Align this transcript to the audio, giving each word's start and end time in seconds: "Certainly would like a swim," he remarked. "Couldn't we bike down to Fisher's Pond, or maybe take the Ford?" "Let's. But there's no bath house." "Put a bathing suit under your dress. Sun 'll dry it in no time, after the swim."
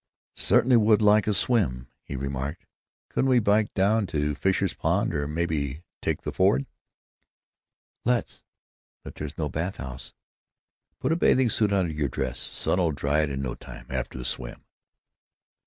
"Certainly 0.39 0.77
would 0.77 0.99
like 1.03 1.27
a 1.27 1.33
swim," 1.35 1.87
he 2.01 2.15
remarked. 2.15 2.65
"Couldn't 3.09 3.29
we 3.29 3.37
bike 3.37 3.71
down 3.75 4.07
to 4.07 4.33
Fisher's 4.33 4.73
Pond, 4.73 5.13
or 5.13 5.27
maybe 5.27 5.83
take 6.01 6.23
the 6.23 6.31
Ford?" 6.31 6.65
"Let's. 8.03 8.41
But 9.03 9.13
there's 9.13 9.37
no 9.37 9.47
bath 9.47 9.75
house." 9.75 10.15
"Put 10.99 11.11
a 11.11 11.15
bathing 11.15 11.51
suit 11.51 11.71
under 11.71 11.93
your 11.93 12.09
dress. 12.09 12.39
Sun 12.39 12.79
'll 12.79 12.89
dry 12.89 13.19
it 13.19 13.29
in 13.29 13.43
no 13.43 13.53
time, 13.53 13.85
after 13.91 14.17
the 14.17 14.25
swim." 14.25 14.63